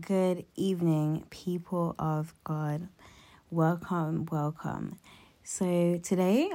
[0.00, 2.88] Good evening, people of God.
[3.50, 4.98] Welcome, welcome.
[5.42, 6.50] So, today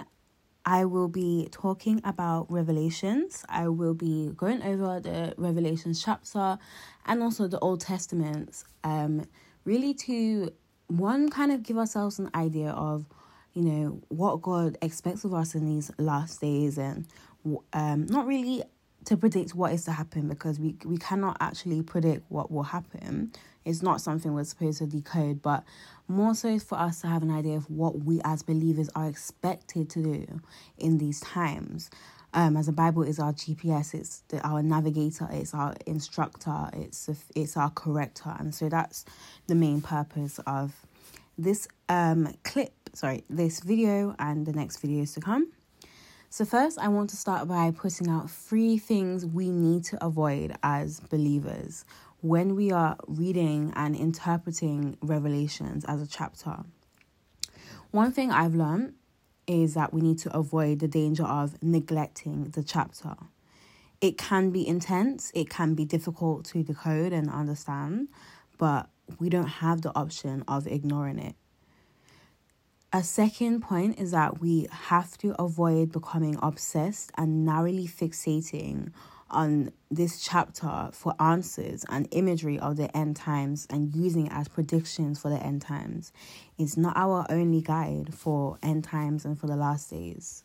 [0.65, 3.45] I will be talking about Revelations.
[3.47, 6.57] I will be going over the Revelations chapter
[7.05, 9.25] and also the Old Testament, um,
[9.63, 10.51] really to
[10.87, 13.05] one kind of give ourselves an idea of,
[13.53, 17.05] you know, what God expects of us in these last days and
[17.73, 18.63] um, not really
[19.09, 23.31] to predict what is to happen because we we cannot actually predict what will happen.
[23.65, 25.63] It's not something we're supposed to decode, but
[26.07, 29.89] more so for us to have an idea of what we as believers are expected
[29.91, 30.41] to do
[30.77, 31.89] in these times.
[32.35, 37.09] Um, as the Bible is our GPS, it's the, our navigator, it's our instructor, it's
[37.35, 39.05] it's our corrector, and so that's
[39.47, 40.85] the main purpose of
[41.35, 42.73] this um clip.
[42.93, 45.51] Sorry, this video and the next videos to come.
[46.31, 50.55] So, first, I want to start by putting out three things we need to avoid
[50.61, 51.85] as believers
[52.21, 56.57] when we are reading and interpreting Revelations as a chapter.
[57.89, 58.93] One thing I've learned
[59.47, 63.15] is that we need to avoid the danger of neglecting the chapter.
[63.99, 68.09] It can be intense, it can be difficult to decode and understand,
[68.59, 71.35] but we don't have the option of ignoring it.
[72.91, 78.91] A second point is that we have to avoid becoming obsessed and narrowly fixating
[79.29, 84.47] on this chapter for answers and imagery of the end times and using it as
[84.47, 86.11] predictions for the end times.
[86.57, 90.43] It's not our only guide for end times and for the last days.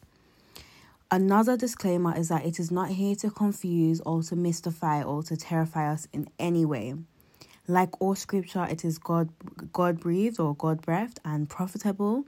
[1.10, 5.34] Another disclaimer is that it is not here to confuse or to mystify or to
[5.34, 6.94] terrify us in any way.
[7.66, 9.30] Like all scripture, it is God
[9.72, 12.24] God breathed or God breathed and profitable.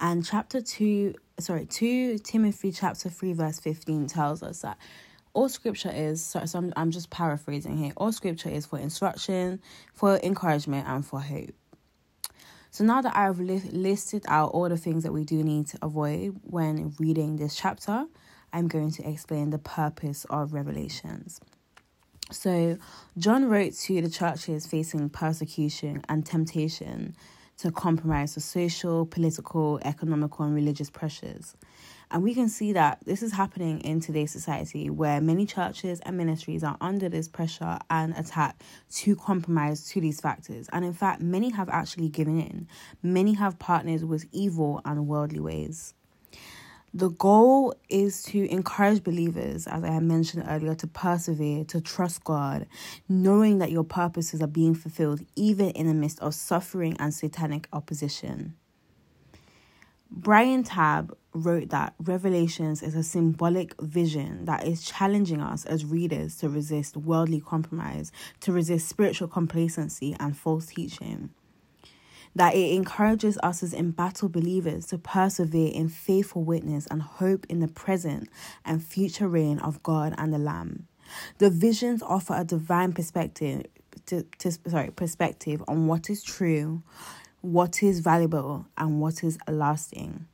[0.00, 4.78] And chapter two, sorry, two Timothy chapter three verse fifteen tells us that
[5.32, 9.60] all scripture is so, so I'm, I'm just paraphrasing here all scripture is for instruction
[9.94, 11.50] for encouragement and for hope
[12.70, 15.78] so now that i've li- listed out all the things that we do need to
[15.82, 18.06] avoid when reading this chapter
[18.52, 21.40] i'm going to explain the purpose of revelations
[22.30, 22.78] so,
[23.18, 27.16] John wrote to the churches facing persecution and temptation
[27.58, 31.56] to compromise the social, political, economical, and religious pressures.
[32.10, 36.16] And we can see that this is happening in today's society where many churches and
[36.16, 38.62] ministries are under this pressure and attack
[38.92, 40.68] to compromise to these factors.
[40.72, 42.66] And in fact, many have actually given in,
[43.02, 45.94] many have partnered with evil and worldly ways.
[46.92, 52.66] The goal is to encourage believers, as I mentioned earlier, to persevere, to trust God,
[53.08, 57.68] knowing that your purposes are being fulfilled even in the midst of suffering and satanic
[57.72, 58.54] opposition.
[60.10, 66.34] Brian Tabb wrote that Revelations is a symbolic vision that is challenging us as readers
[66.38, 71.30] to resist worldly compromise, to resist spiritual complacency and false teaching
[72.34, 77.60] that it encourages us as embattled believers to persevere in faithful witness and hope in
[77.60, 78.28] the present
[78.64, 80.86] and future reign of God and the Lamb.
[81.38, 83.66] The visions offer a divine perspective
[84.06, 86.82] to, to, sorry, perspective on what is true,
[87.40, 90.26] what is valuable, and what is lasting.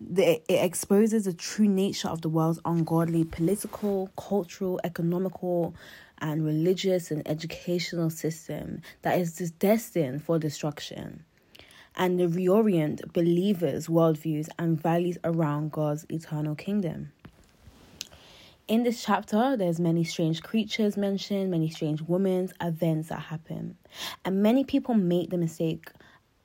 [0.00, 5.74] The, it exposes the true nature of the world's ungodly political, cultural, economical,
[6.20, 11.24] and religious and educational system that is destined for destruction
[11.96, 17.12] and to reorient believers' worldviews and values around God's eternal kingdom.
[18.68, 23.76] In this chapter, there's many strange creatures mentioned, many strange women's events that happen.
[24.24, 25.90] And many people make the mistake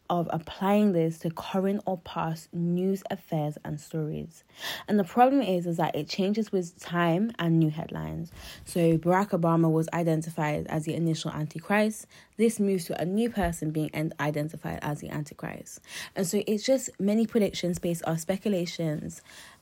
[0.10, 4.44] of applying this to current or past news affairs and stories.
[4.88, 8.32] And the problem is is that it changes with time and new headlines.
[8.66, 12.08] So Barack Obama was identified as the initial antichrist.
[12.38, 13.90] This moves to a new person being
[14.20, 15.80] identified as the antichrist.
[16.16, 19.22] And so it's just many predictions based on speculations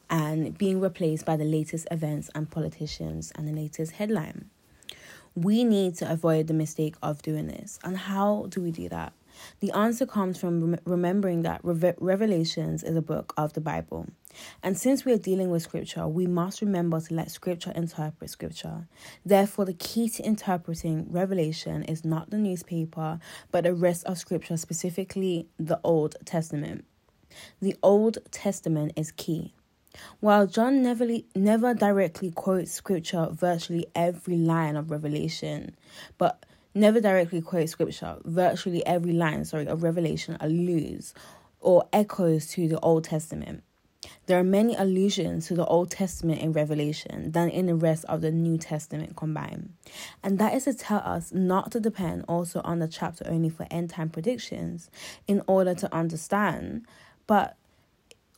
[0.09, 4.49] and being replaced by the latest events and politicians and the latest headline.
[5.35, 7.79] We need to avoid the mistake of doing this.
[7.83, 9.13] And how do we do that?
[9.59, 14.07] The answer comes from remembering that Revelations is a book of the Bible.
[14.61, 18.87] And since we are dealing with scripture, we must remember to let scripture interpret scripture.
[19.25, 23.19] Therefore, the key to interpreting Revelation is not the newspaper,
[23.51, 26.85] but the rest of scripture, specifically the Old Testament.
[27.61, 29.53] The Old Testament is key.
[30.19, 35.75] While John never, never directly quotes scripture virtually every line of Revelation,
[36.17, 38.17] but never directly quotes scripture.
[38.23, 41.13] Virtually every line, sorry, of Revelation alludes
[41.59, 43.63] or echoes to the Old Testament.
[44.25, 48.21] There are many allusions to the Old Testament in Revelation than in the rest of
[48.21, 49.73] the New Testament combined.
[50.21, 53.65] And that is to tell us not to depend also on the chapter only for
[53.71, 54.89] end time predictions
[55.27, 56.85] in order to understand,
[57.27, 57.55] but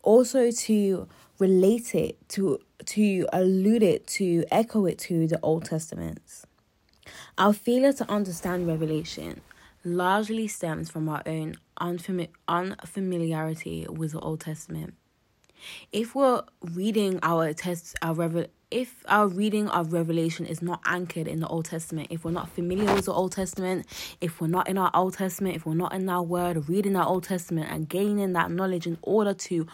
[0.01, 1.07] also to
[1.39, 6.45] relate it, to to allude it, to echo it to the Old Testaments.
[7.37, 9.41] Our failure to understand Revelation
[9.83, 14.93] largely stems from our own unfamiliar unfamiliarity with the Old Testament.
[15.91, 21.27] If we're reading our text, our revel, if our reading of Revelation is not anchored
[21.27, 23.85] in the Old Testament, if we're not familiar with the Old Testament,
[24.21, 27.07] if we're not in our Old Testament, if we're not in our Word, reading our
[27.07, 29.67] Old Testament and gaining that knowledge in order to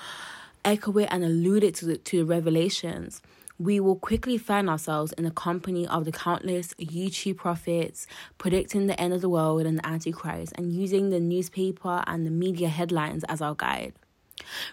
[0.63, 3.22] echo it and allude it to the to the revelations,
[3.61, 8.07] we will quickly find ourselves in the company of the countless YouTube prophets
[8.39, 12.31] predicting the end of the world and the Antichrist and using the newspaper and the
[12.31, 13.93] media headlines as our guide.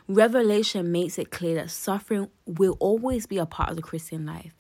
[0.09, 4.55] Revelation makes it clear that suffering will always be a part of the Christian life,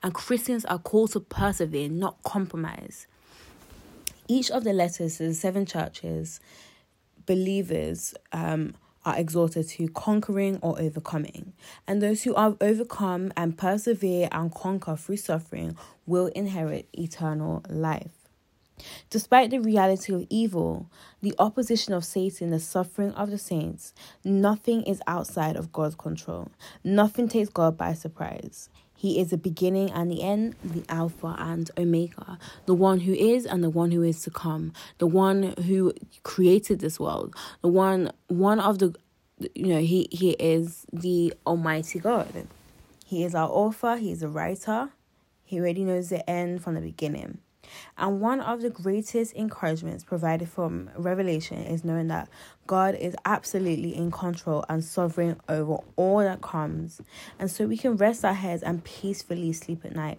[0.00, 3.08] and Christians are called to persevere, not compromise.
[4.28, 6.38] Each of the letters to the seven churches,
[7.26, 8.74] believers, um,
[9.06, 11.54] are exhorted to conquering or overcoming.
[11.86, 18.10] And those who are overcome and persevere and conquer through suffering will inherit eternal life.
[19.08, 20.90] Despite the reality of evil,
[21.22, 26.50] the opposition of Satan, the suffering of the saints, nothing is outside of God's control.
[26.84, 28.68] Nothing takes God by surprise.
[28.96, 33.44] He is the beginning and the end, the Alpha and Omega, the one who is
[33.44, 38.10] and the one who is to come, the one who created this world, the one
[38.28, 38.94] one of the
[39.54, 42.46] you know, he he is the Almighty God.
[43.04, 44.90] He is our author, he is a writer.
[45.44, 47.38] He already knows the end from the beginning.
[47.96, 52.28] And one of the greatest encouragements provided from Revelation is knowing that
[52.66, 57.00] God is absolutely in control and sovereign over all that comes.
[57.38, 60.18] And so we can rest our heads and peacefully sleep at night.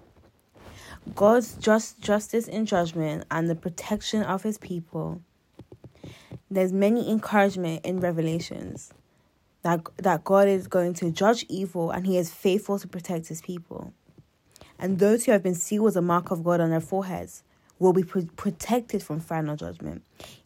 [1.15, 5.21] God's just justice in judgment and the protection of his people.
[6.49, 8.94] There's many encouragement in Revelations
[9.63, 13.41] that that God is going to judge evil and he is faithful to protect his
[13.41, 13.94] people
[14.79, 17.44] and those who have been sealed with the mark of God on their foreheads
[17.79, 20.03] will be pr- protected from final judgment.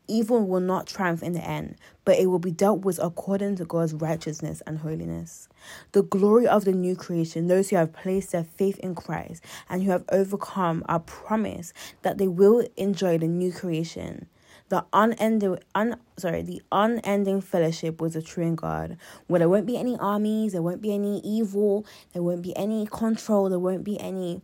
[0.07, 3.65] Evil will not triumph in the end, but it will be dealt with according to
[3.65, 5.47] God's righteousness and holiness.
[5.93, 9.83] The glory of the new creation, those who have placed their faith in Christ and
[9.83, 14.27] who have overcome, are promised that they will enjoy the new creation
[14.71, 18.97] the unending un sorry the unending fellowship with the true and God.
[19.27, 22.87] Where there won't be any armies there won't be any evil there won't be any
[22.87, 24.41] control there won't be any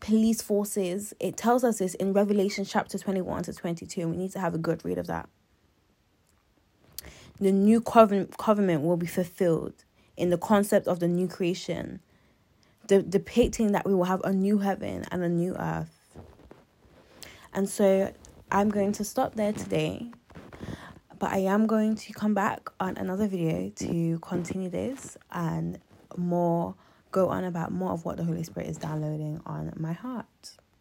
[0.00, 1.14] police forces.
[1.20, 4.52] It tells us this in revelation chapter 21 to 22 and we need to have
[4.52, 5.28] a good read of that.
[7.40, 9.84] The new covenant covenant will be fulfilled
[10.16, 12.00] in the concept of the new creation
[12.88, 15.94] de- depicting that we will have a new heaven and a new earth.
[17.54, 18.12] And so
[18.50, 20.10] I'm going to stop there today.
[21.18, 25.78] But I am going to come back on another video to continue this and
[26.16, 26.74] more
[27.10, 30.56] go on about more of what the Holy Spirit is downloading on my heart.